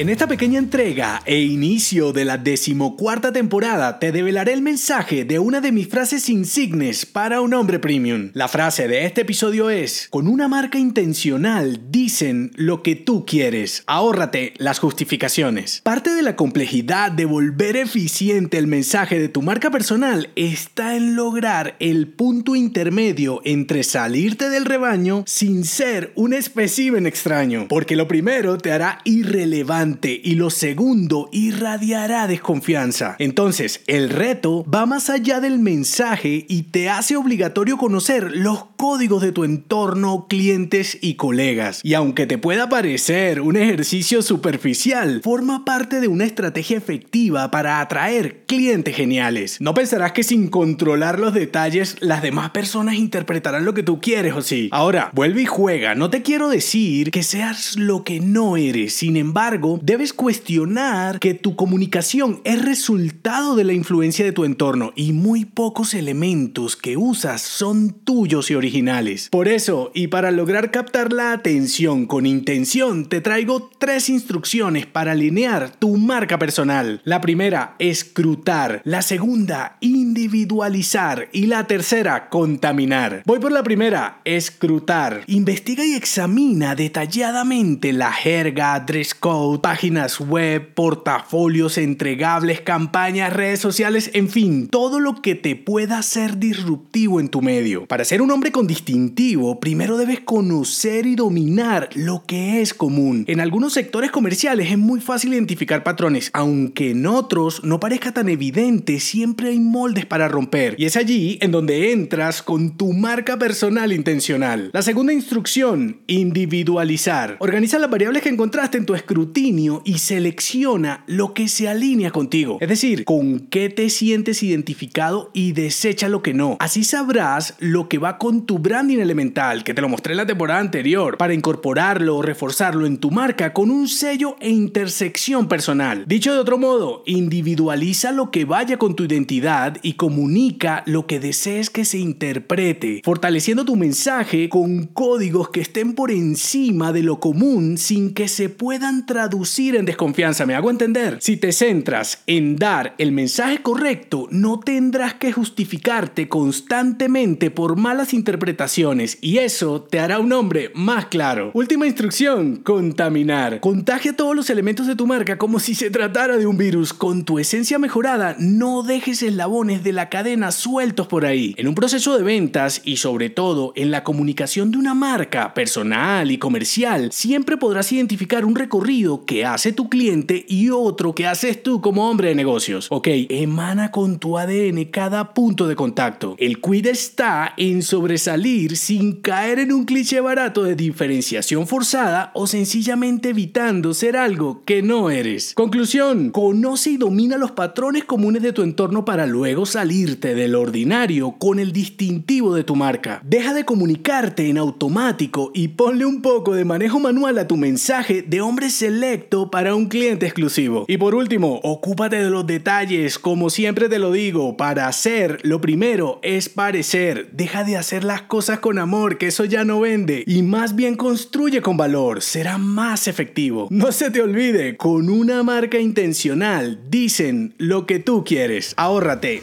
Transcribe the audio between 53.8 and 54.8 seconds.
tú quieres o sí.